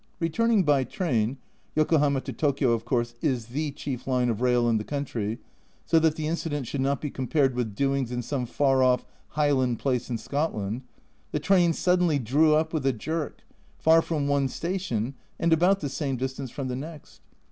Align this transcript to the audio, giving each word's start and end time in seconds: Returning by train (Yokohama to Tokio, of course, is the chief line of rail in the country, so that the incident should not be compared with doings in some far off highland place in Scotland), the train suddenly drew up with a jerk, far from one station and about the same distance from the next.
Returning 0.19 0.63
by 0.63 0.83
train 0.83 1.37
(Yokohama 1.75 2.21
to 2.21 2.33
Tokio, 2.33 2.71
of 2.71 2.85
course, 2.85 3.13
is 3.21 3.45
the 3.49 3.69
chief 3.69 4.07
line 4.07 4.29
of 4.29 4.41
rail 4.41 4.67
in 4.67 4.79
the 4.79 4.83
country, 4.83 5.37
so 5.85 5.99
that 5.99 6.15
the 6.15 6.25
incident 6.25 6.65
should 6.65 6.81
not 6.81 7.01
be 7.01 7.11
compared 7.11 7.53
with 7.53 7.75
doings 7.75 8.11
in 8.11 8.23
some 8.23 8.47
far 8.47 8.81
off 8.81 9.05
highland 9.27 9.77
place 9.77 10.09
in 10.09 10.17
Scotland), 10.17 10.81
the 11.31 11.39
train 11.39 11.71
suddenly 11.71 12.17
drew 12.17 12.55
up 12.55 12.73
with 12.73 12.87
a 12.87 12.93
jerk, 12.93 13.43
far 13.77 14.01
from 14.01 14.27
one 14.27 14.47
station 14.47 15.13
and 15.37 15.53
about 15.53 15.81
the 15.81 15.87
same 15.87 16.17
distance 16.17 16.49
from 16.49 16.67
the 16.67 16.75
next. 16.75 17.21